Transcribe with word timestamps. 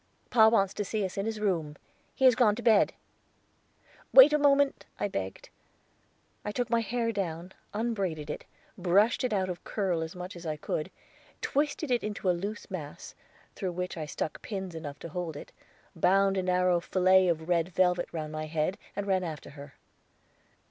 "Pa 0.31 0.47
wants 0.47 0.73
to 0.73 0.83
see 0.83 1.05
us 1.05 1.15
in 1.15 1.27
his 1.27 1.39
room; 1.39 1.75
he 2.15 2.25
has 2.25 2.33
gone 2.33 2.55
to 2.55 2.63
bed." 2.63 2.93
"Wait 4.11 4.33
a 4.33 4.39
moment," 4.39 4.87
I 4.99 5.07
begged. 5.07 5.49
I 6.43 6.51
took 6.51 6.71
my 6.71 6.79
hair 6.79 7.11
down, 7.11 7.51
unbraided 7.71 8.27
it, 8.31 8.45
brushed 8.75 9.23
it 9.23 9.31
out 9.31 9.47
of 9.47 9.63
curl 9.63 10.01
as 10.01 10.15
much 10.15 10.35
as 10.35 10.43
I 10.43 10.57
could, 10.57 10.89
twisted 11.39 11.91
it 11.91 12.03
into 12.03 12.27
a 12.31 12.31
loose 12.31 12.71
mass, 12.71 13.13
through 13.53 13.73
which 13.73 13.95
I 13.95 14.07
stuck 14.07 14.41
pins 14.41 14.73
enough 14.73 14.97
to 15.01 15.09
hold 15.09 15.37
it, 15.37 15.51
bound 15.95 16.35
a 16.35 16.41
narrow 16.41 16.79
fillet 16.79 17.27
of 17.27 17.47
red 17.47 17.69
velvet 17.69 18.09
round 18.11 18.31
my 18.33 18.47
head, 18.47 18.79
and 18.95 19.05
ran 19.05 19.23
after 19.23 19.51
her. 19.51 19.75